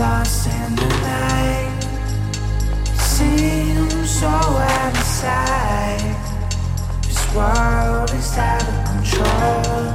[0.00, 1.82] lost in the night.
[2.96, 6.16] seems so out of sight.
[7.02, 9.89] This world is out of control.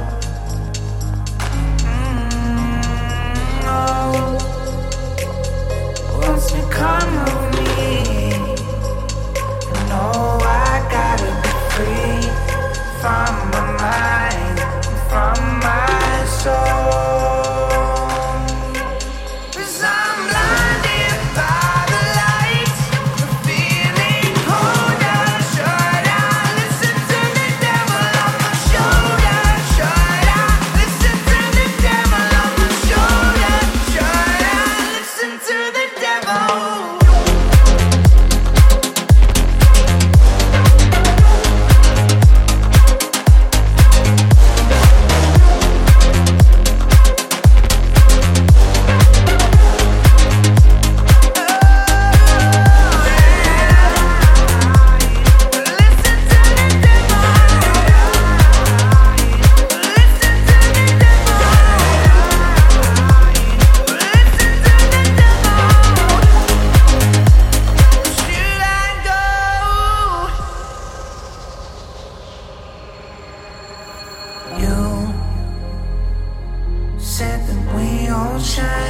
[78.46, 78.85] sunshine.